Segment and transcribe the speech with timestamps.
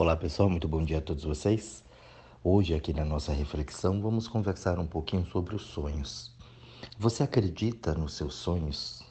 [0.00, 1.84] Olá pessoal, muito bom dia a todos vocês.
[2.42, 6.34] Hoje, aqui na nossa reflexão, vamos conversar um pouquinho sobre os sonhos.
[6.98, 9.04] Você acredita nos seus sonhos?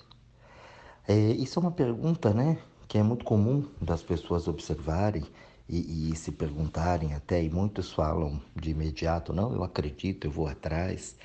[1.07, 2.57] É, isso é uma pergunta, né,
[2.87, 5.23] que é muito comum das pessoas observarem
[5.69, 10.47] e, e, se perguntarem até, e muitos falam de imediato: não, eu acredito, eu vou
[10.47, 11.15] atrás.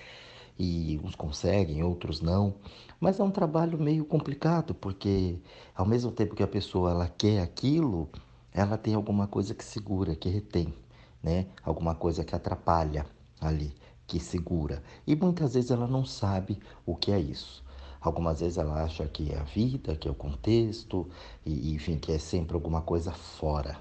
[0.59, 2.57] E uns conseguem, outros não.
[3.01, 5.39] Mas é um trabalho meio complicado, porque
[5.75, 8.11] ao mesmo tempo que a pessoa ela quer aquilo,
[8.55, 10.73] ela tem alguma coisa que segura, que retém,
[11.21, 11.47] né?
[11.65, 13.05] Alguma coisa que atrapalha
[13.41, 13.75] ali,
[14.07, 14.81] que segura.
[15.05, 17.65] E muitas vezes ela não sabe o que é isso.
[18.01, 21.09] Algumas vezes ela acha que é a vida, que é o contexto,
[21.45, 23.77] e enfim, que é sempre alguma coisa fora.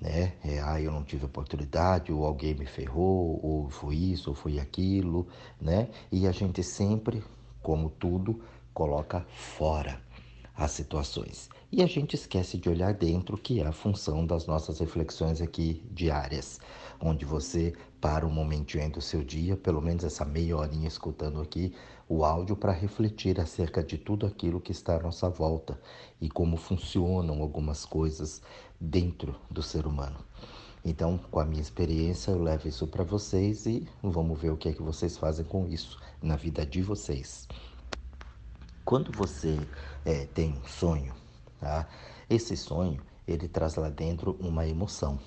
[0.00, 0.32] Né?
[0.42, 4.58] É, ah, eu não tive oportunidade, ou alguém me ferrou, ou foi isso, ou foi
[4.58, 5.28] aquilo,
[5.60, 5.90] né?
[6.10, 7.22] E a gente sempre,
[7.62, 8.40] como tudo,
[8.72, 10.00] coloca fora
[10.60, 11.48] as situações.
[11.72, 15.82] E a gente esquece de olhar dentro, que é a função das nossas reflexões aqui
[15.90, 16.60] diárias,
[17.00, 21.74] onde você para um momentinho do seu dia, pelo menos essa meia horinha escutando aqui
[22.06, 25.80] o áudio para refletir acerca de tudo aquilo que está à nossa volta
[26.20, 28.42] e como funcionam algumas coisas
[28.78, 30.18] dentro do ser humano.
[30.84, 34.68] Então, com a minha experiência, eu levo isso para vocês e vamos ver o que
[34.68, 37.48] é que vocês fazem com isso na vida de vocês.
[38.84, 39.56] Quando você
[40.04, 41.14] é, tem um sonho,
[41.58, 41.86] tá?
[42.28, 45.18] esse sonho ele traz lá dentro uma emoção.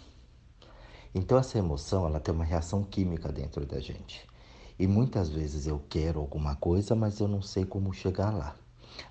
[1.13, 4.25] Então essa emoção ela tem uma reação química dentro da gente.
[4.79, 8.55] E muitas vezes eu quero alguma coisa, mas eu não sei como chegar lá.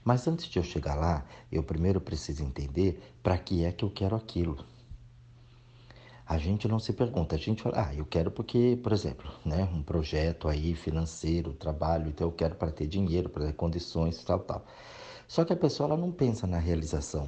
[0.05, 3.90] Mas antes de eu chegar lá, eu primeiro preciso entender para que é que eu
[3.90, 4.64] quero aquilo.
[6.27, 9.68] A gente não se pergunta, a gente fala, ah, eu quero porque, por exemplo, né,
[9.72, 14.38] um projeto aí financeiro, trabalho, então eu quero para ter dinheiro, para ter condições, tal,
[14.40, 14.64] tal.
[15.33, 17.27] Só que a pessoa ela não pensa na realização.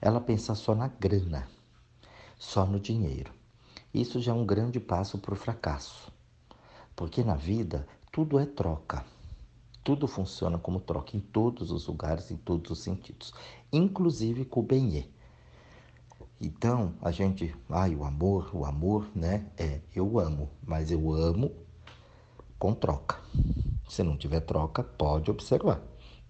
[0.00, 1.48] Ela pensa só na grana,
[2.38, 3.32] só no dinheiro.
[3.92, 6.12] Isso já é um grande passo para o fracasso.
[6.94, 9.04] Porque na vida tudo é troca.
[9.82, 13.34] Tudo funciona como troca em todos os lugares, em todos os sentidos,
[13.72, 15.10] inclusive com o bem
[16.40, 19.50] então, a gente, ai, o amor, o amor, né?
[19.58, 21.50] É, eu amo, mas eu amo
[22.60, 23.18] com troca.
[23.88, 25.82] Se não tiver troca, pode observar.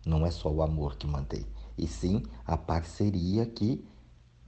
[0.04, 1.46] Não é só o amor que mantém,
[1.78, 3.84] e sim a parceria que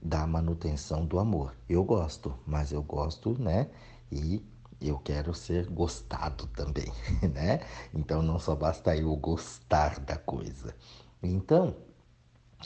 [0.01, 1.55] dá manutenção do amor.
[1.67, 3.69] Eu gosto, mas eu gosto, né?
[4.11, 4.43] E
[4.81, 6.91] eu quero ser gostado também,
[7.33, 7.61] né?
[7.93, 10.75] Então não só basta eu gostar da coisa.
[11.23, 11.75] Então,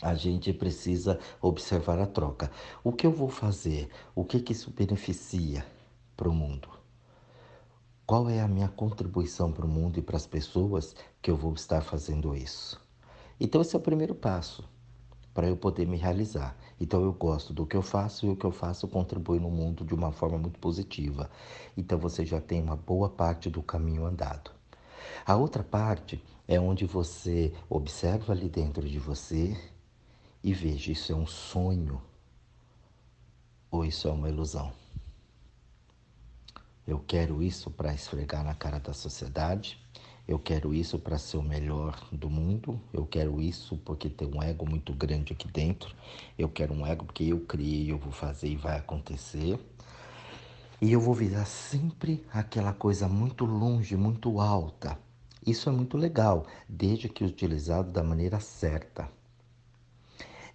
[0.01, 2.51] a gente precisa observar a troca.
[2.83, 3.89] O que eu vou fazer?
[4.16, 5.66] O que, que isso beneficia
[6.16, 6.78] para o mundo?
[8.09, 11.53] Qual é a minha contribuição para o mundo e para as pessoas que eu vou
[11.53, 12.81] estar fazendo isso?
[13.39, 14.67] Então, esse é o primeiro passo
[15.31, 16.57] para eu poder me realizar.
[16.81, 19.85] Então, eu gosto do que eu faço e o que eu faço contribui no mundo
[19.85, 21.29] de uma forma muito positiva.
[21.77, 24.49] Então, você já tem uma boa parte do caminho andado.
[25.23, 29.55] A outra parte é onde você observa ali dentro de você
[30.43, 32.01] e veja: isso é um sonho
[33.69, 34.73] ou isso é uma ilusão?
[36.89, 39.79] Eu quero isso para esfregar na cara da sociedade.
[40.27, 42.81] Eu quero isso para ser o melhor do mundo.
[42.91, 45.95] Eu quero isso porque tem um ego muito grande aqui dentro.
[46.35, 49.59] Eu quero um ego porque eu criei, eu vou fazer e vai acontecer.
[50.81, 54.97] E eu vou virar sempre aquela coisa muito longe, muito alta.
[55.45, 59.07] Isso é muito legal, desde que utilizado da maneira certa.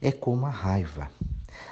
[0.02, 1.08] É como a raiva.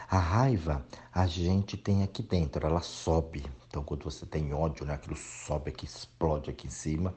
[0.08, 3.42] A raiva a gente tem aqui dentro, ela sobe.
[3.72, 7.14] Então, quando você tem ódio, né, aquilo sobe aqui, explode aqui em cima.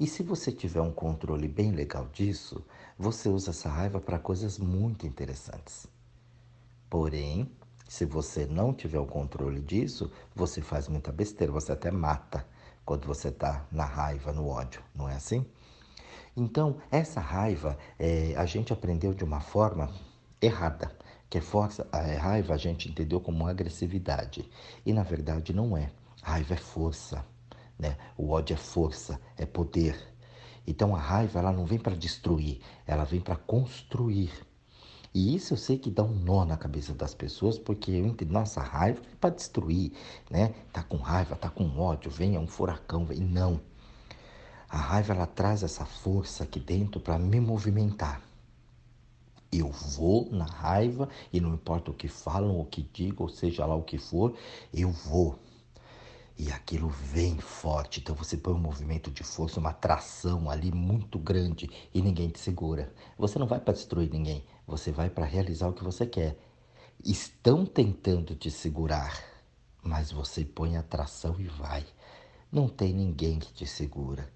[0.00, 2.64] E se você tiver um controle bem legal disso,
[2.98, 5.86] você usa essa raiva para coisas muito interessantes.
[6.88, 7.52] Porém,
[7.86, 12.46] se você não tiver o controle disso, você faz muita besteira, você até mata
[12.86, 15.44] quando você está na raiva, no ódio, não é assim?
[16.34, 19.92] Então, essa raiva, é, a gente aprendeu de uma forma
[20.40, 20.90] errada,
[21.32, 24.46] que força, a raiva a gente entendeu como agressividade
[24.84, 25.90] e na verdade não é.
[26.22, 27.24] Raiva é força,
[27.78, 27.96] né?
[28.18, 29.96] O ódio é força, é poder.
[30.66, 34.30] Então a raiva ela não vem para destruir, ela vem para construir.
[35.14, 38.30] E isso eu sei que dá um nó na cabeça das pessoas, porque eu entendo,
[38.30, 39.90] nossa, raiva é para destruir,
[40.30, 40.52] né?
[40.70, 43.20] Tá com raiva, tá com ódio, vem é um furacão, vem.
[43.20, 43.58] Não.
[44.68, 48.20] A raiva ela traz essa força aqui dentro para me movimentar.
[49.52, 53.66] Eu vou na raiva e não importa o que falam, o que digam, ou seja
[53.66, 54.34] lá o que for,
[54.72, 55.38] eu vou.
[56.38, 58.00] E aquilo vem forte.
[58.00, 62.38] Então você põe um movimento de força, uma tração ali muito grande e ninguém te
[62.38, 62.92] segura.
[63.18, 66.38] Você não vai para destruir ninguém, você vai para realizar o que você quer.
[67.04, 69.22] estão tentando te segurar,
[69.82, 71.84] mas você põe atração e vai.
[72.50, 74.28] Não tem ninguém que te segura.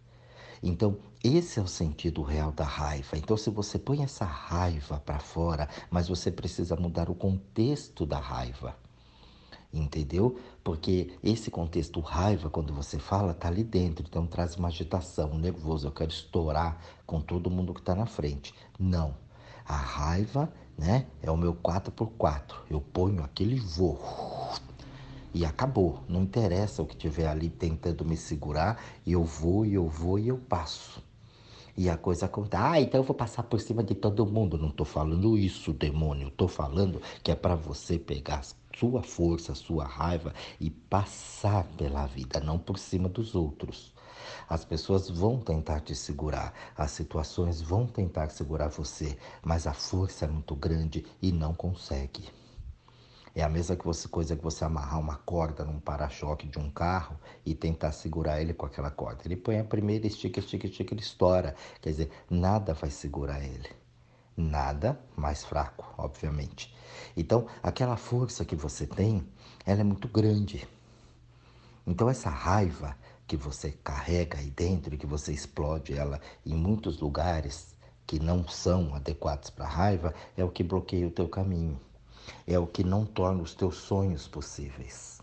[0.68, 3.16] Então, esse é o sentido real da raiva.
[3.16, 8.18] Então, se você põe essa raiva para fora, mas você precisa mudar o contexto da
[8.18, 8.76] raiva.
[9.72, 10.40] Entendeu?
[10.64, 15.38] Porque esse contexto raiva, quando você fala, tá ali dentro, então traz uma agitação, um
[15.38, 18.52] nervoso, eu quero estourar com todo mundo que está na frente.
[18.76, 19.14] Não.
[19.64, 22.54] A raiva, né, é o meu 4x4.
[22.68, 24.00] Eu ponho aquele voo
[25.36, 26.02] e acabou.
[26.08, 30.28] Não interessa o que tiver ali tentando me segurar, eu vou e eu vou e
[30.28, 31.02] eu passo.
[31.76, 32.62] E a coisa acontece.
[32.64, 34.56] Ah, então eu vou passar por cima de todo mundo.
[34.56, 36.28] Não estou falando isso, demônio.
[36.28, 38.42] Estou falando que é para você pegar
[38.74, 43.92] sua força, sua raiva e passar pela vida, não por cima dos outros.
[44.48, 50.24] As pessoas vão tentar te segurar, as situações vão tentar segurar você, mas a força
[50.24, 52.24] é muito grande e não consegue.
[53.36, 57.54] É a mesma coisa que você amarrar uma corda num para-choque de um carro e
[57.54, 59.20] tentar segurar ele com aquela corda.
[59.26, 61.54] Ele põe a primeira, estica, estica, estica, ele estoura.
[61.82, 63.68] Quer dizer, nada vai segurar ele.
[64.34, 66.74] Nada mais fraco, obviamente.
[67.14, 69.28] Então, aquela força que você tem,
[69.66, 70.66] ela é muito grande.
[71.86, 72.96] Então, essa raiva
[73.26, 78.48] que você carrega aí dentro e que você explode ela em muitos lugares que não
[78.48, 81.78] são adequados para raiva, é o que bloqueia o teu caminho
[82.46, 85.20] é o que não torna os teus sonhos possíveis.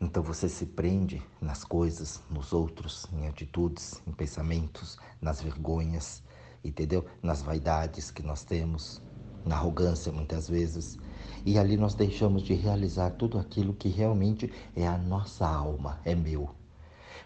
[0.00, 6.22] Então você se prende nas coisas, nos outros, em atitudes, em pensamentos, nas vergonhas,
[6.64, 7.04] entendeu?
[7.22, 9.02] Nas vaidades que nós temos,
[9.44, 10.98] na arrogância muitas vezes.
[11.44, 16.14] E ali nós deixamos de realizar tudo aquilo que realmente é a nossa alma, é
[16.14, 16.59] meu.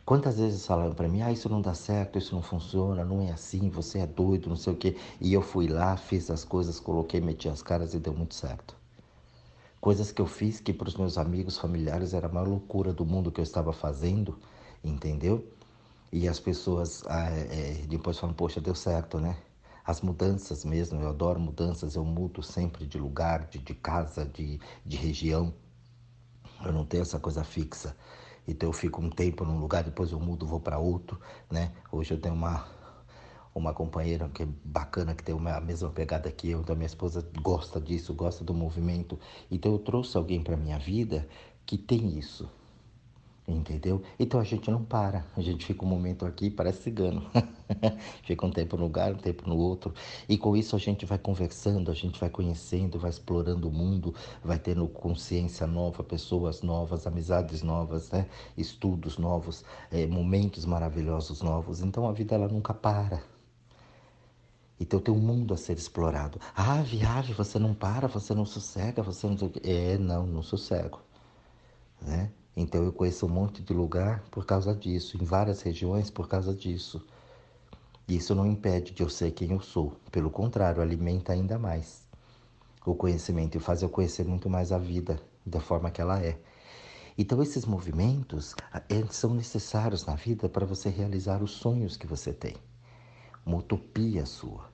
[0.05, 3.33] Quantas vezes falaram para mim, ah, isso não dá certo, isso não funciona, não é
[3.33, 4.97] assim, você é doido, não sei o quê.
[5.19, 8.77] E eu fui lá, fiz as coisas, coloquei, meti as caras e deu muito certo.
[9.81, 13.05] Coisas que eu fiz que para os meus amigos, familiares, era a maior loucura do
[13.05, 14.39] mundo que eu estava fazendo,
[14.83, 15.47] entendeu?
[16.13, 19.37] E as pessoas ah, é, depois falam, poxa, deu certo, né?
[19.87, 24.61] As mudanças mesmo, eu adoro mudanças, eu mudo sempre de lugar, de, de casa, de,
[24.85, 25.53] de região.
[26.65, 27.97] Eu não tenho essa coisa fixa.
[28.47, 31.19] Então eu fico um tempo num lugar, depois eu mudo, vou para outro,
[31.51, 31.73] né?
[31.91, 32.67] Hoje eu tenho uma
[33.55, 37.25] uma companheira que é bacana, que tem a mesma pegada que eu, então minha esposa
[37.41, 39.19] gosta disso, gosta do movimento.
[39.51, 41.29] Então eu trouxe alguém para minha vida
[41.65, 42.51] que tem isso,
[43.47, 44.03] Entendeu?
[44.19, 47.31] Então a gente não para, a gente fica um momento aqui, parece cigano.
[48.25, 49.93] fica um tempo no lugar, um tempo no outro.
[50.27, 54.15] E com isso a gente vai conversando, a gente vai conhecendo, vai explorando o mundo,
[54.43, 58.27] vai tendo consciência nova, pessoas novas, amizades novas, né?
[58.57, 59.63] estudos novos,
[59.93, 61.83] é, momentos maravilhosos novos.
[61.83, 63.23] Então a vida ela nunca para.
[64.81, 66.41] Então tem um mundo a ser explorado.
[66.57, 69.37] Ah, viagem, você não para, você não sossega, você não.
[69.63, 71.01] É, não, não sossego.
[72.01, 72.31] Né?
[72.57, 76.55] Então eu conheço um monte de lugar por causa disso, em várias regiões por causa
[76.55, 77.05] disso.
[78.07, 82.05] Isso não impede de eu ser quem eu sou, pelo contrário, alimenta ainda mais
[82.85, 86.39] o conhecimento e faz eu conhecer muito mais a vida da forma que ela é.
[87.17, 88.55] Então esses movimentos
[89.11, 92.55] são necessários na vida para você realizar os sonhos que você tem.
[93.47, 94.69] Uma utopia sua.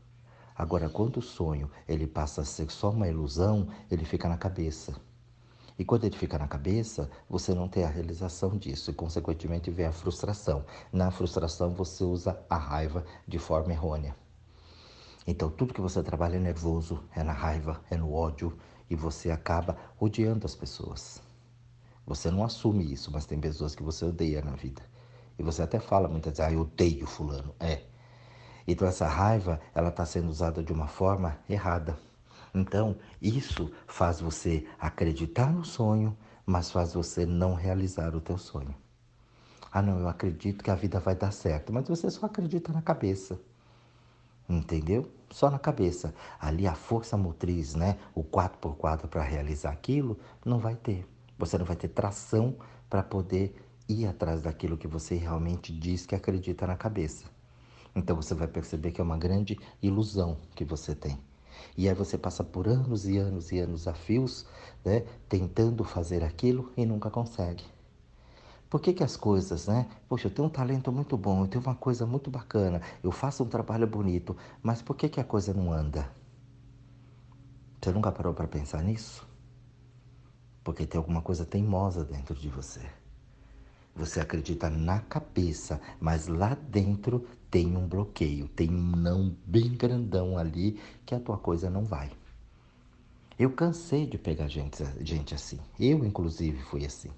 [0.57, 4.95] Agora, quando o sonho ele passa a ser só uma ilusão, ele fica na cabeça.
[5.81, 9.87] E quando ele fica na cabeça, você não tem a realização disso e, consequentemente, vem
[9.87, 10.63] a frustração.
[10.93, 14.15] Na frustração, você usa a raiva de forma errônea.
[15.27, 18.59] Então, tudo que você trabalha é nervoso, é na raiva, é no ódio
[18.91, 21.23] e você acaba odiando as pessoas.
[22.07, 24.83] Você não assume isso, mas tem pessoas que você odeia na vida.
[25.39, 27.55] E você até fala muitas vezes, ah, eu odeio fulano.
[27.59, 27.85] É.
[28.69, 31.97] Então essa raiva, ela está sendo usada de uma forma errada.
[32.55, 38.75] Então, isso faz você acreditar no sonho, mas faz você não realizar o teu sonho.
[39.73, 42.83] Ah, não, eu acredito que a vida vai dar certo, mas você só acredita na
[42.83, 43.41] cabeça.
[44.49, 45.09] Entendeu?
[45.31, 46.13] Só na cabeça.
[46.41, 47.97] Ali a força motriz, né?
[48.13, 51.07] O 4x4 para realizar aquilo, não vai ter.
[51.39, 52.57] Você não vai ter tração
[52.89, 53.55] para poder
[53.89, 57.27] ir atrás daquilo que você realmente diz que acredita na cabeça.
[57.95, 61.19] Então você vai perceber que é uma grande ilusão que você tem.
[61.77, 64.47] E aí você passa por anos e anos e anos a fios,
[64.85, 67.65] né, tentando fazer aquilo e nunca consegue.
[68.71, 69.87] Por que, que as coisas, né?
[70.09, 73.43] Poxa, eu tenho um talento muito bom, eu tenho uma coisa muito bacana, eu faço
[73.43, 76.09] um trabalho bonito, mas por que, que a coisa não anda?
[77.83, 79.27] Você nunca parou para pensar nisso?
[80.65, 82.81] Porque tem alguma coisa teimosa dentro de você.
[83.95, 90.39] Você acredita na cabeça, mas lá dentro tem um bloqueio, tem um não bem grandão
[90.39, 92.11] ali que a tua coisa não vai.
[93.39, 95.59] Eu cansei de pegar gente, gente assim.
[95.79, 97.11] Eu, inclusive, fui assim.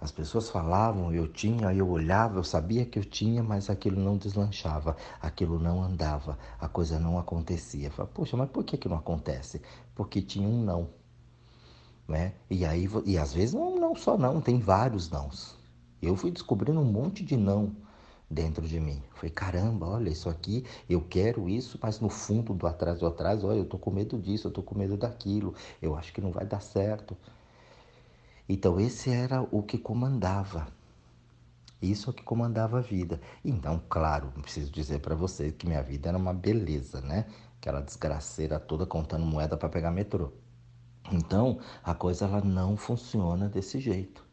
[0.00, 4.18] As pessoas falavam, eu tinha, eu olhava, eu sabia que eu tinha, mas aquilo não
[4.18, 7.86] deslanchava, aquilo não andava, a coisa não acontecia.
[7.86, 9.62] Eu falava, Poxa, mas por que, que não acontece?
[9.94, 10.90] Porque tinha um não.
[12.06, 12.34] Né?
[12.50, 15.56] E aí, e às vezes não, não só não, tem vários nãos.
[16.06, 17.74] Eu fui descobrindo um monte de não
[18.30, 19.02] dentro de mim.
[19.14, 23.44] Falei, caramba, olha, isso aqui, eu quero isso, mas no fundo do atrás do atrás,
[23.44, 26.30] olha, eu tô com medo disso, eu tô com medo daquilo, eu acho que não
[26.30, 27.16] vai dar certo.
[28.48, 30.66] Então, esse era o que comandava.
[31.80, 33.20] Isso é o que comandava a vida.
[33.44, 37.26] Então, claro, preciso dizer para você que minha vida era uma beleza, né?
[37.58, 40.32] Aquela desgraceira toda contando moeda para pegar metrô.
[41.12, 44.23] Então, a coisa ela não funciona desse jeito.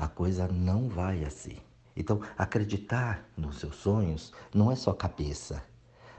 [0.00, 1.58] A coisa não vai assim.
[1.94, 5.62] Então, acreditar nos seus sonhos não é só cabeça.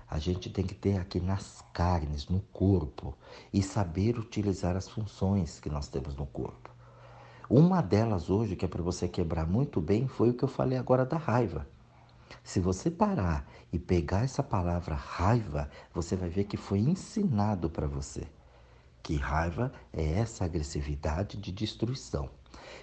[0.07, 3.17] A gente tem que ter aqui nas carnes, no corpo,
[3.51, 6.69] e saber utilizar as funções que nós temos no corpo.
[7.49, 10.77] Uma delas hoje, que é para você quebrar muito bem, foi o que eu falei
[10.77, 11.67] agora da raiva.
[12.43, 17.87] Se você parar e pegar essa palavra raiva, você vai ver que foi ensinado para
[17.87, 18.27] você
[19.03, 22.29] que raiva é essa agressividade de destruição.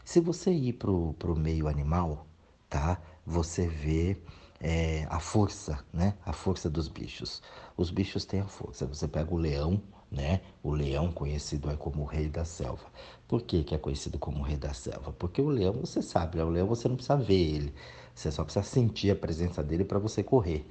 [0.04, 2.26] Se você ir para o meio animal,
[2.68, 3.00] tá?
[3.26, 4.16] Você vê
[4.60, 6.14] é, a força, né?
[6.24, 7.42] A força dos bichos.
[7.76, 8.86] Os bichos têm a força.
[8.86, 10.40] Você pega o leão, né?
[10.62, 12.86] O leão conhecido é como o rei da selva.
[13.26, 15.12] Por que, que é conhecido como o rei da selva?
[15.12, 16.44] Porque o leão, você sabe, né?
[16.44, 17.74] o leão você não precisa ver ele.
[18.14, 20.66] Você só precisa sentir a presença dele para você correr,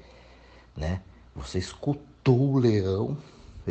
[0.76, 1.02] né?
[1.34, 3.18] Você escutou o leão,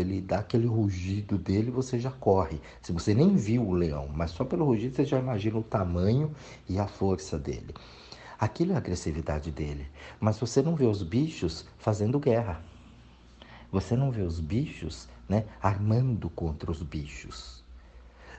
[0.01, 2.61] ele dá aquele rugido dele, você já corre.
[2.83, 6.35] Se você nem viu o leão, mas só pelo rugido você já imagina o tamanho
[6.69, 7.75] e a força dele.
[8.39, 9.87] Aquilo é a agressividade dele.
[10.21, 12.63] Mas você não vê os bichos fazendo guerra.
[13.73, 17.65] Você não vê os bichos né, armando contra os bichos.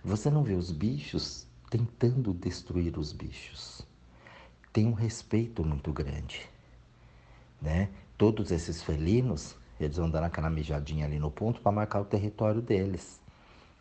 [0.04, 3.86] Você não vê os bichos tentando destruir os bichos.
[4.72, 6.48] Tem um respeito muito grande.
[7.62, 7.90] Né?
[8.18, 12.62] Todos esses felinos, eles vão dando aquela mijadinha ali no ponto para marcar o território
[12.62, 13.22] deles.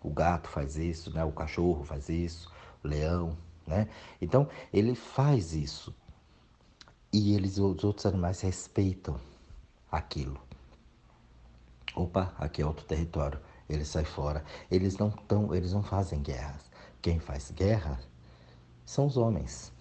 [0.02, 1.24] O gato faz isso, né?
[1.24, 2.52] o cachorro faz isso,
[2.84, 3.36] o leão.
[3.66, 3.88] Né?
[4.20, 5.94] Então, ele faz isso
[7.12, 9.18] e eles, os outros animais respeitam
[9.90, 10.38] aquilo.
[11.94, 13.40] Opa, aqui é outro território.
[13.68, 14.44] Ele sai fora.
[14.70, 16.70] Eles não tão, eles não fazem guerras.
[17.00, 17.98] Quem faz guerra
[18.84, 19.72] são os homens.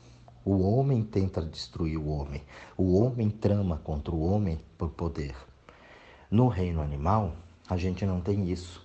[0.45, 2.41] O homem tenta destruir o homem.
[2.77, 5.35] O homem trama contra o homem por poder.
[6.29, 7.35] No reino animal,
[7.69, 8.83] a gente não tem isso.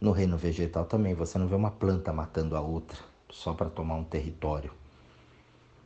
[0.00, 3.96] No reino vegetal também, você não vê uma planta matando a outra só para tomar
[3.96, 4.72] um território.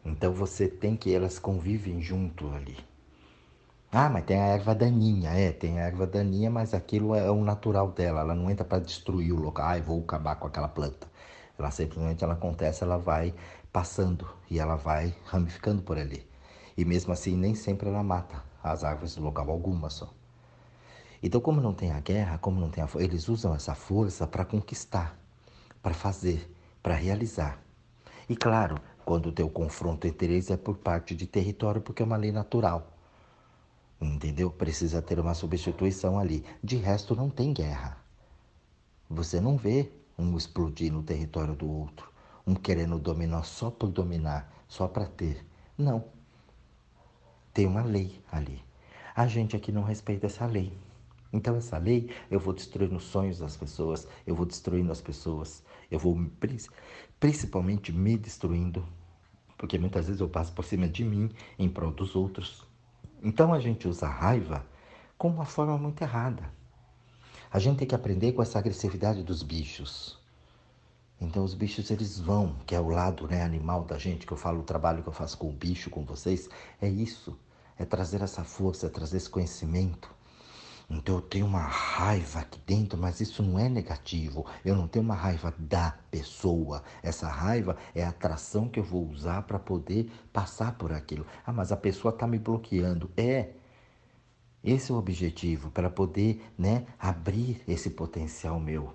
[0.04, 2.76] Então você tem que elas convivem junto ali.
[3.90, 7.44] Ah, mas tem a erva daninha, é, tem a erva daninha, mas aquilo é o
[7.44, 11.06] natural dela, ela não entra para destruir o local, ah, vou acabar com aquela planta.
[11.58, 13.34] Ela simplesmente ela acontece, ela vai
[13.72, 16.24] passando e ela vai ramificando por ali.
[16.76, 20.08] E mesmo assim, nem sempre ela mata as árvores do local, algumas só.
[21.22, 24.44] Então, como não tem a guerra, como não tem a eles usam essa força para
[24.44, 25.16] conquistar,
[25.80, 26.50] para fazer,
[26.82, 27.62] para realizar.
[28.28, 32.06] E claro, quando o teu confronto entre eles é por parte de território, porque é
[32.06, 32.88] uma lei natural.
[34.00, 34.50] Entendeu?
[34.50, 36.44] Precisa ter uma substituição ali.
[36.62, 37.96] De resto, não tem guerra.
[39.08, 42.10] Você não vê um explodir no território do outro,
[42.44, 45.46] um querendo dominar só por dominar, só para ter.
[45.78, 46.04] Não.
[47.54, 48.64] Tem uma lei ali.
[49.14, 50.72] A gente aqui não respeita essa lei.
[51.32, 55.64] Então, essa lei, eu vou destruindo os sonhos das pessoas, eu vou destruindo as pessoas,
[55.90, 56.14] eu vou
[57.18, 58.86] principalmente me destruindo,
[59.56, 62.66] porque muitas vezes eu passo por cima de mim em prol dos outros.
[63.22, 64.66] Então, a gente usa a raiva
[65.16, 66.52] como uma forma muito errada.
[67.50, 70.20] A gente tem que aprender com essa agressividade dos bichos.
[71.18, 74.36] Então, os bichos eles vão, que é o lado né, animal da gente, que eu
[74.36, 77.38] falo o trabalho que eu faço com o bicho, com vocês, é isso.
[77.78, 80.12] É trazer essa força, é trazer esse conhecimento
[80.98, 84.44] então eu tenho uma raiva aqui dentro, mas isso não é negativo.
[84.64, 86.82] Eu não tenho uma raiva da pessoa.
[87.02, 91.26] Essa raiva é a atração que eu vou usar para poder passar por aquilo.
[91.46, 93.10] Ah, mas a pessoa está me bloqueando.
[93.16, 93.50] É.
[94.62, 98.94] Esse é o objetivo, para poder né, abrir esse potencial meu.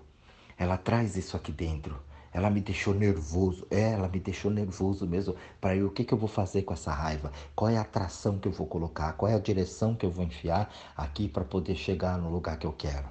[0.57, 1.99] Ela traz isso aqui dentro.
[2.37, 3.65] Ela me deixou nervoso.
[3.71, 5.35] É, ela me deixou nervoso mesmo.
[5.59, 7.31] Para eu, o que, que eu vou fazer com essa raiva?
[7.55, 9.13] Qual é a atração que eu vou colocar?
[9.13, 12.67] Qual é a direção que eu vou enfiar aqui para poder chegar no lugar que
[12.67, 13.09] eu quero?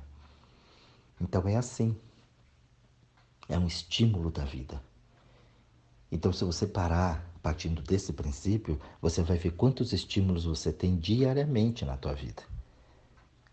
[1.20, 1.96] Então é assim.
[3.48, 4.80] É um estímulo da vida.
[6.12, 11.84] Então, se você parar partindo desse princípio, você vai ver quantos estímulos você tem diariamente
[11.84, 12.44] na tua vida.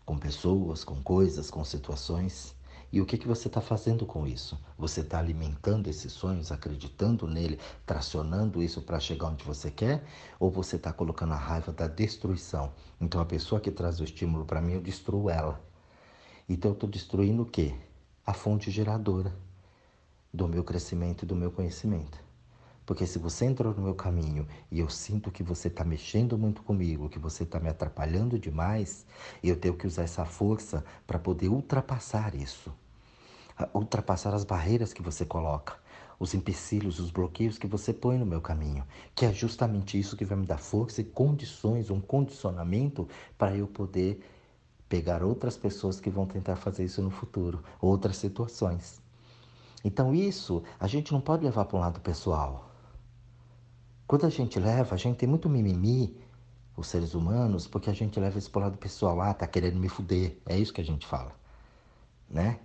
[0.06, 2.54] Com pessoas, com coisas, com situações.
[2.92, 4.58] E o que, que você está fazendo com isso?
[4.78, 10.04] Você está alimentando esses sonhos, acreditando nele, tracionando isso para chegar onde você quer?
[10.38, 12.72] Ou você está colocando a raiva da destruição?
[13.00, 15.60] Então a pessoa que traz o estímulo para mim, eu destruo ela.
[16.48, 17.74] Então eu estou destruindo o quê?
[18.26, 19.34] A fonte geradora
[20.32, 22.18] do meu crescimento e do meu conhecimento.
[22.86, 26.62] Porque se você entrou no meu caminho e eu sinto que você está mexendo muito
[26.62, 29.06] comigo, que você está me atrapalhando demais,
[29.42, 32.72] eu tenho que usar essa força para poder ultrapassar isso.
[33.72, 35.76] Ultrapassar as barreiras que você coloca,
[36.18, 38.84] os empecilhos, os bloqueios que você põe no meu caminho.
[39.14, 43.66] Que é justamente isso que vai me dar força e condições, um condicionamento para eu
[43.66, 44.20] poder
[44.90, 49.00] pegar outras pessoas que vão tentar fazer isso no futuro, outras situações.
[49.82, 52.73] Então, isso a gente não pode levar para um lado pessoal.
[54.14, 56.16] Quando a gente leva, a gente tem muito mimimi,
[56.76, 59.20] os seres humanos, porque a gente leva isso para o lado pessoal.
[59.20, 60.38] Ah, tá querendo me fuder.
[60.46, 61.32] É isso que a gente fala.
[62.30, 62.60] Né?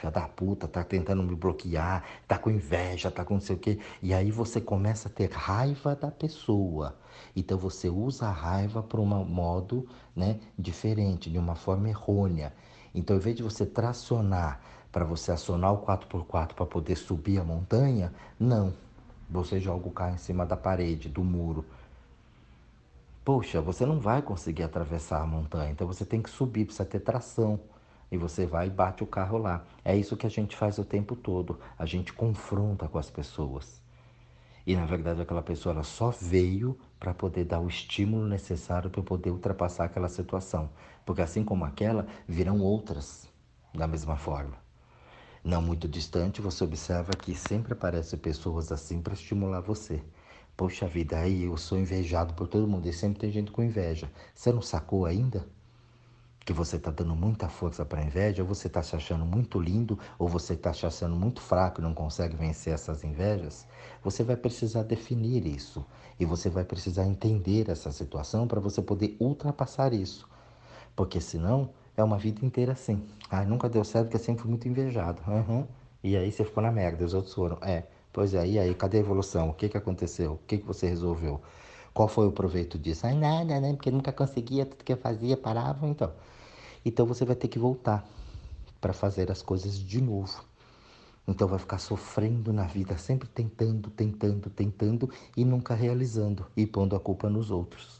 [0.00, 3.58] Já da puta, tá tentando me bloquear, tá com inveja, tá com não sei o
[3.58, 3.80] quê.
[4.00, 6.96] E aí você começa a ter raiva da pessoa.
[7.34, 12.54] Então você usa a raiva para um modo né, diferente, de uma forma errônea.
[12.94, 14.60] Então, em vez de você tracionar
[14.92, 18.72] para você acionar o 4x4 para poder subir a montanha, não.
[19.30, 21.64] Você joga o carro em cima da parede, do muro.
[23.24, 27.00] Poxa, você não vai conseguir atravessar a montanha, então você tem que subir, precisa ter
[27.00, 27.60] tração.
[28.10, 29.66] E você vai e bate o carro lá.
[29.84, 31.60] É isso que a gente faz o tempo todo.
[31.78, 33.82] A gente confronta com as pessoas.
[34.66, 39.02] E na verdade aquela pessoa ela só veio para poder dar o estímulo necessário para
[39.02, 40.70] poder ultrapassar aquela situação.
[41.04, 43.28] Porque assim como aquela, virão outras
[43.74, 44.67] da mesma forma.
[45.44, 50.02] Não muito distante, você observa que sempre aparecem pessoas assim para estimular você.
[50.56, 54.10] Poxa vida, aí eu sou invejado por todo mundo e sempre tem gente com inveja.
[54.34, 55.46] Você não sacou ainda?
[56.44, 59.60] Que você está dando muita força para a inveja, ou você está se achando muito
[59.60, 63.68] lindo, ou você está se achando muito fraco e não consegue vencer essas invejas?
[64.02, 65.86] Você vai precisar definir isso
[66.18, 70.28] e você vai precisar entender essa situação para você poder ultrapassar isso.
[70.96, 73.02] Porque senão é uma vida inteira assim.
[73.30, 75.20] Ah, nunca deu certo porque eu sempre fui muito invejado.
[75.26, 75.66] Uhum.
[76.02, 77.58] E aí você ficou na merda, os outros foram.
[77.60, 79.50] É, pois é, e aí, cadê a evolução?
[79.50, 80.32] O que, que aconteceu?
[80.32, 81.40] O que, que você resolveu?
[81.92, 83.06] Qual foi o proveito disso?
[83.06, 83.72] Ah, nada, né?
[83.72, 86.12] Porque nunca conseguia, tudo que eu fazia parava, então.
[86.84, 88.06] Então você vai ter que voltar
[88.80, 90.44] para fazer as coisas de novo.
[91.26, 96.96] Então vai ficar sofrendo na vida, sempre tentando, tentando, tentando e nunca realizando e pondo
[96.96, 97.97] a culpa nos outros.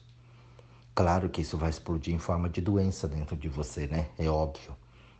[0.98, 4.08] Claro que isso vai explodir em forma de doença dentro de você, né?
[4.18, 4.74] É óbvio.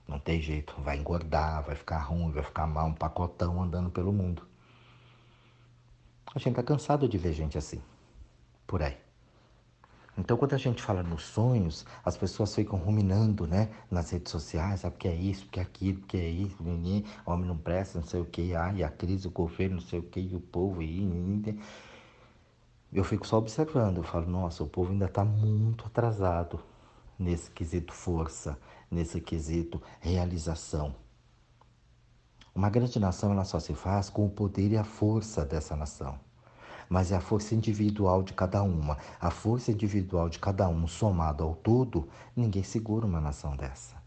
[0.09, 0.75] Não tem jeito.
[0.83, 4.43] Vai engordar, vai ficar ruim, vai ficar mal, um pacotão andando pelo mundo.
[6.35, 7.81] A gente tá cansado de ver gente assim.
[8.67, 8.97] Por aí.
[10.19, 13.71] Então, quando a gente fala nos sonhos, as pessoas ficam ruminando, né?
[13.89, 17.47] Nas redes sociais, sabe que é isso, que é aquilo, que é isso, ninguém, homem
[17.47, 20.19] não presta, não sei o que, ai, a crise, o governo, não sei o que,
[20.19, 21.61] e o povo, e ninguém
[22.93, 26.59] eu fico só observando, eu falo, nossa, o povo ainda está muito atrasado
[27.19, 28.59] nesse quesito força,
[28.91, 30.95] nesse quesito realização.
[32.55, 36.19] Uma grande nação ela só se faz com o poder e a força dessa nação.
[36.89, 38.97] Mas é a força individual de cada uma.
[39.21, 43.98] A força individual de cada um somado ao todo, ninguém segura uma nação dessa.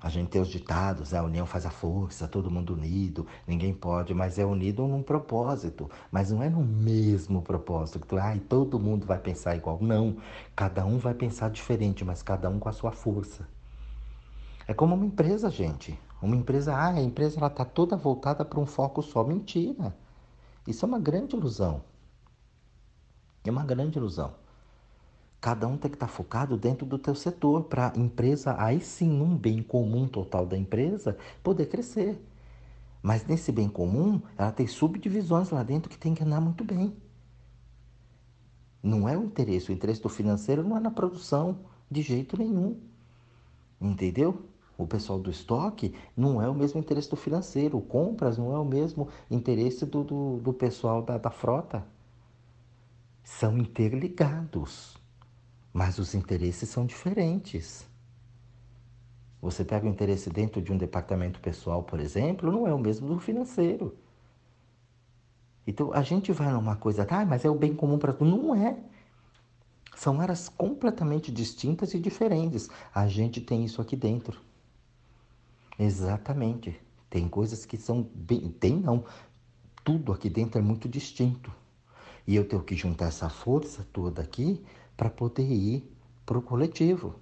[0.00, 4.14] A gente tem os ditados, a união faz a força, todo mundo unido, ninguém pode,
[4.14, 8.78] mas é unido num propósito, mas não é no mesmo propósito, que tu, ai, todo
[8.78, 9.78] mundo vai pensar igual.
[9.80, 10.16] Não,
[10.54, 13.48] cada um vai pensar diferente, mas cada um com a sua força.
[14.68, 15.98] É como uma empresa, gente.
[16.20, 19.24] Uma empresa, ah, a empresa ela está toda voltada para um foco só.
[19.24, 19.96] Mentira.
[20.66, 21.82] Isso é uma grande ilusão.
[23.44, 24.34] É uma grande ilusão.
[25.40, 29.20] Cada um tem que estar focado dentro do teu setor para a empresa, aí sim,
[29.20, 32.20] um bem comum total da empresa, poder crescer.
[33.00, 36.96] Mas nesse bem comum, ela tem subdivisões lá dentro que tem que andar muito bem.
[38.82, 42.80] Não é o interesse, o interesse do financeiro não é na produção de jeito nenhum.
[43.80, 44.44] Entendeu?
[44.76, 48.64] O pessoal do estoque não é o mesmo interesse do financeiro, compras não é o
[48.64, 51.86] mesmo interesse do, do, do pessoal da, da frota.
[53.22, 54.97] São interligados
[55.72, 57.88] mas os interesses são diferentes.
[59.40, 63.08] Você pega o interesse dentro de um departamento pessoal, por exemplo, não é o mesmo
[63.08, 63.96] do financeiro.
[65.66, 68.30] Então a gente vai numa coisa, ah, mas é o bem comum para tudo.
[68.30, 68.76] Não é.
[69.94, 72.68] São áreas completamente distintas e diferentes.
[72.94, 74.40] A gente tem isso aqui dentro.
[75.78, 76.80] Exatamente.
[77.10, 78.50] Tem coisas que são bem.
[78.50, 79.04] Tem não.
[79.84, 81.52] Tudo aqui dentro é muito distinto.
[82.26, 84.64] E eu tenho que juntar essa força toda aqui
[84.98, 85.88] para poder ir
[86.26, 87.14] para o coletivo.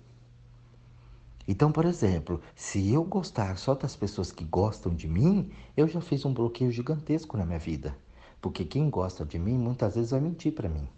[1.47, 6.01] Então, por exemplo, se eu gostar só das pessoas que gostam de mim, eu já
[6.01, 7.95] fiz um bloqueio gigantesco na minha vida.
[8.41, 10.89] Porque quem gosta de mim muitas vezes vai mentir para mim.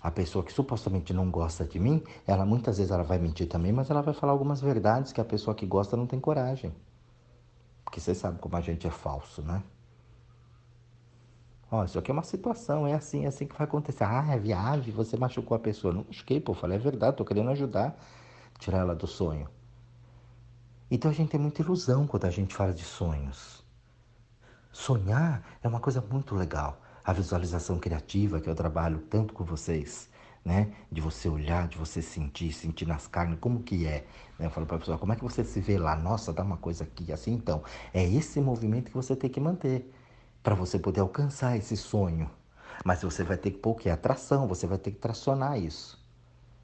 [0.00, 3.72] A pessoa que supostamente não gosta de mim, ela muitas vezes ela vai mentir também,
[3.72, 6.72] mas ela vai falar algumas verdades que a pessoa que gosta não tem coragem.
[7.84, 9.60] Porque você sabe como a gente é falso, né?
[11.70, 14.04] Ó, isso aqui é uma situação, é assim, é assim que vai acontecer.
[14.04, 15.92] Ah, é viagem, você machucou a pessoa.
[15.92, 17.98] Não machuquei, pô, falei, é verdade, tô querendo ajudar,
[18.58, 19.48] tirar ela do sonho.
[20.90, 23.64] Então a gente tem muita ilusão quando a gente fala de sonhos.
[24.72, 26.80] Sonhar é uma coisa muito legal.
[27.04, 30.08] A visualização criativa que eu trabalho tanto com vocês,
[30.44, 30.72] né?
[30.90, 34.06] De você olhar, de você sentir, sentir nas carnes, como que é.
[34.38, 34.46] Né?
[34.46, 35.96] Eu falo para a pessoa, como é que você se vê lá?
[35.96, 37.32] Nossa, dá uma coisa aqui, assim.
[37.32, 39.92] Então, é esse movimento que você tem que manter
[40.46, 42.30] para você poder alcançar esse sonho.
[42.84, 43.90] Mas você vai ter que pôr o que?
[43.90, 46.00] Atração, você vai ter que tracionar isso.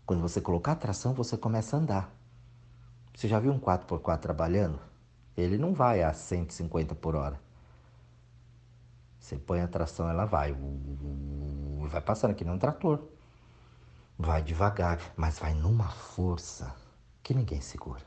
[0.07, 2.17] Quando você colocar atração, você começa a andar.
[3.13, 4.79] Você já viu um 4x4 trabalhando?
[5.37, 7.41] Ele não vai a 150 por hora.
[9.19, 10.55] Você põe a tração, ela vai.
[11.89, 13.03] Vai passando aqui num trator.
[14.17, 16.73] Vai devagar, mas vai numa força
[17.21, 18.05] que ninguém segura.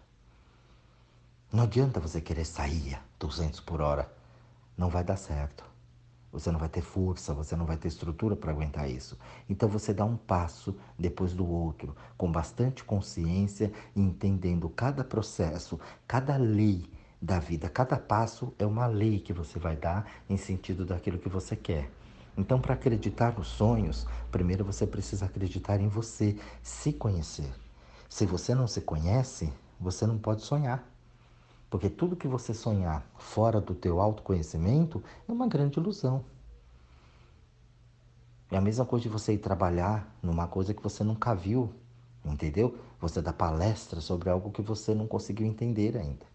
[1.51, 4.14] Não adianta você querer sair a 200 por hora
[4.77, 5.63] não vai dar certo.
[6.31, 9.17] Você não vai ter força, você não vai ter estrutura para aguentar isso.
[9.49, 15.79] Então você dá um passo depois do outro, com bastante consciência e entendendo cada processo,
[16.05, 17.69] cada lei da vida.
[17.69, 21.89] Cada passo é uma lei que você vai dar em sentido daquilo que você quer.
[22.37, 27.49] Então, para acreditar nos sonhos, primeiro você precisa acreditar em você, se conhecer.
[28.09, 30.85] Se você não se conhece, você não pode sonhar.
[31.75, 36.23] Porque tudo que você sonhar fora do teu autoconhecimento é uma grande ilusão.
[38.49, 41.73] É a mesma coisa de você ir trabalhar numa coisa que você nunca viu,
[42.23, 42.77] entendeu?
[43.01, 46.25] Você dá palestra sobre algo que você não conseguiu entender ainda.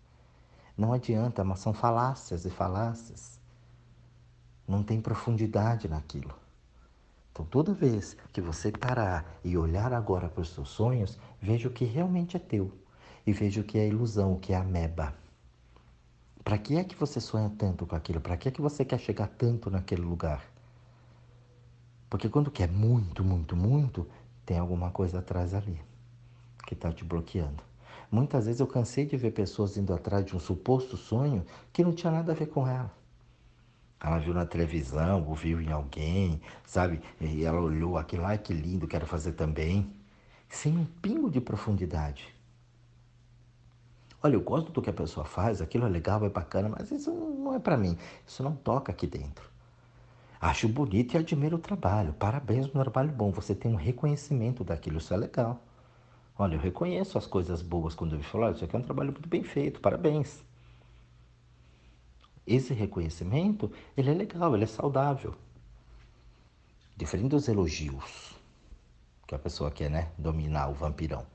[0.76, 3.40] Não adianta, mas são falácias e falácias.
[4.68, 6.34] Não tem profundidade naquilo.
[7.32, 11.72] Então, toda vez que você parar e olhar agora para os seus sonhos, veja o
[11.72, 12.70] que realmente é teu
[13.26, 15.18] e veja o que é ilusão, o que é ameba.
[16.50, 18.20] Para que é que você sonha tanto com aquilo?
[18.20, 20.42] Para que é que você quer chegar tanto naquele lugar?
[22.10, 24.04] Porque quando quer muito, muito, muito,
[24.44, 25.80] tem alguma coisa atrás ali
[26.66, 27.62] que está te bloqueando.
[28.10, 31.92] Muitas vezes eu cansei de ver pessoas indo atrás de um suposto sonho que não
[31.92, 32.92] tinha nada a ver com ela.
[34.00, 37.00] Ela viu na televisão, ouviu em alguém, sabe?
[37.20, 39.94] E ela olhou aquilo, ai que lindo, quero fazer também.
[40.48, 42.39] Sem um pingo de profundidade.
[44.22, 47.10] Olha, eu gosto do que a pessoa faz, aquilo é legal, é bacana, mas isso
[47.10, 47.96] não é para mim.
[48.26, 49.48] Isso não toca aqui dentro.
[50.40, 52.12] Acho bonito e admiro o trabalho.
[52.14, 53.30] Parabéns um trabalho bom.
[53.30, 55.62] Você tem um reconhecimento daquilo, isso é legal.
[56.38, 59.28] Olha, eu reconheço as coisas boas quando eu falo, isso aqui é um trabalho muito
[59.28, 60.42] bem feito, parabéns.
[62.46, 65.34] Esse reconhecimento, ele é legal, ele é saudável.
[66.96, 68.34] Diferente dos elogios
[69.26, 71.26] que a pessoa quer, né, dominar o vampirão.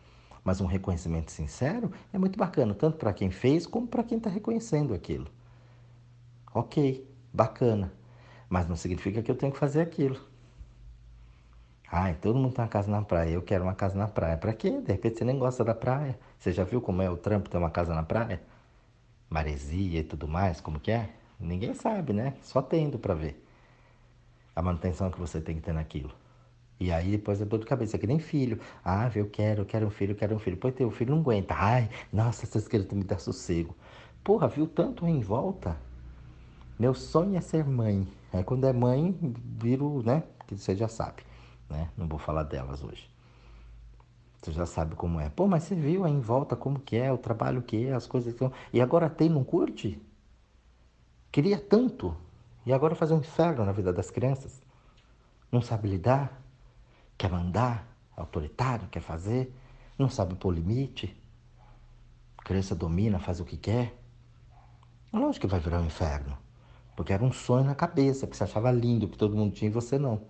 [0.45, 4.29] Mas um reconhecimento sincero é muito bacana, tanto para quem fez como para quem está
[4.29, 5.27] reconhecendo aquilo.
[6.53, 7.91] Ok, bacana,
[8.47, 10.19] mas não significa que eu tenho que fazer aquilo.
[11.91, 14.37] Ai, todo mundo tem uma casa na praia, eu quero uma casa na praia.
[14.37, 14.81] Para quê?
[14.81, 16.17] De repente você nem gosta da praia.
[16.37, 18.41] Você já viu como é o trampo ter uma casa na praia?
[19.29, 21.09] Maresia e tudo mais, como que é?
[21.39, 22.35] Ninguém sabe, né?
[22.43, 23.43] Só tendo para ver
[24.55, 26.13] a manutenção que você tem que ter naquilo.
[26.79, 28.59] E aí depois é dor de cabeça, é que nem filho.
[28.83, 30.57] Ah, eu quero, eu quero um filho, eu quero um filho.
[30.57, 31.55] Pois teu filho não aguenta.
[31.57, 33.75] Ai, nossa, vocês querem me dar sossego.
[34.23, 35.77] Porra, viu tanto em volta?
[36.77, 38.07] Meu sonho é ser mãe.
[38.33, 39.17] Aí quando é mãe,
[39.57, 40.23] viro, né?
[40.47, 41.23] Que você já sabe,
[41.69, 41.89] né?
[41.97, 43.09] Não vou falar delas hoje.
[44.41, 45.29] Você já sabe como é.
[45.29, 48.05] Pô, mas você viu aí em volta como que é, o trabalho que é, as
[48.05, 48.51] coisas que são.
[48.73, 49.99] E agora tem, não curte?
[51.31, 52.15] Queria tanto.
[52.65, 54.61] E agora fazer um inferno na vida das crianças.
[55.51, 56.44] Não sabe lidar
[57.17, 59.53] quer mandar, autoritário, quer fazer,
[59.97, 61.15] não sabe pôr limite.
[62.43, 63.95] Criança domina, faz o que quer.
[65.11, 66.37] Lógico que vai virar um inferno.
[66.95, 69.73] Porque era um sonho na cabeça, que você achava lindo, que todo mundo tinha e
[69.73, 70.21] você não.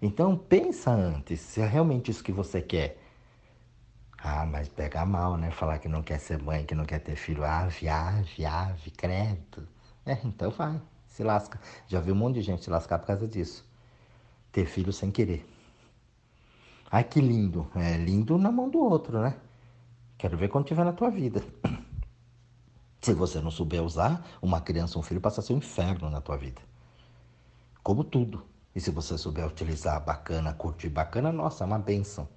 [0.00, 2.98] Então pensa antes, se é realmente isso que você quer.
[4.18, 5.50] Ah, mas pega mal, né?
[5.50, 7.44] Falar que não quer ser mãe, que não quer ter filho.
[7.44, 9.68] Ave, ave, ave, credo.
[10.06, 11.60] É, então vai, se lasca.
[11.88, 13.66] Já vi um monte de gente se lascar por causa disso.
[14.52, 15.53] Ter filho sem querer.
[16.94, 17.68] Ai, que lindo.
[17.74, 19.36] É lindo na mão do outro, né?
[20.16, 21.42] Quero ver quando tiver na tua vida.
[23.02, 26.20] Se você não souber usar, uma criança, um filho passa a ser um inferno na
[26.20, 26.62] tua vida.
[27.82, 28.44] Como tudo.
[28.76, 32.28] E se você souber utilizar bacana, curtir bacana, nossa, é uma benção.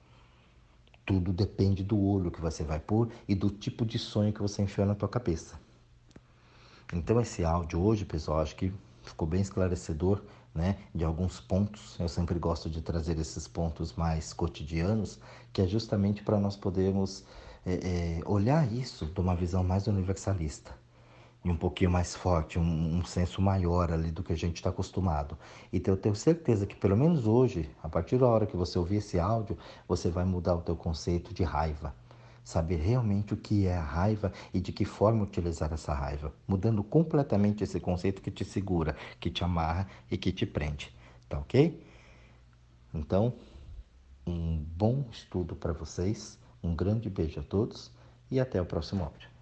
[1.05, 4.63] Tudo depende do olho que você vai pôr e do tipo de sonho que você
[4.63, 5.59] enfiou na tua cabeça.
[6.91, 10.23] Então esse áudio hoje, pessoal, acho que ficou bem esclarecedor,
[10.57, 11.95] né, de alguns pontos.
[11.99, 15.19] Eu sempre gosto de trazer esses pontos mais cotidianos,
[15.53, 17.23] que é justamente para nós podermos
[17.63, 20.75] é, é, olhar isso de uma visão mais universalista
[21.45, 24.71] e um pouquinho mais forte, um, um senso maior ali do que a gente está
[24.71, 25.37] acostumado.
[25.71, 28.97] E eu tenho certeza que pelo menos hoje, a partir da hora que você ouvir
[28.97, 29.55] esse áudio,
[29.87, 31.93] você vai mudar o teu conceito de raiva
[32.47, 36.81] saber realmente o que é a raiva e de que forma utilizar essa raiva, mudando
[36.81, 40.95] completamente esse conceito que te segura, que te amarra e que te prende.
[41.27, 41.85] Tá ok?
[42.93, 43.33] Então,
[44.25, 47.91] um bom estudo para vocês, um grande beijo a todos
[48.31, 49.36] e até o próximo áudio.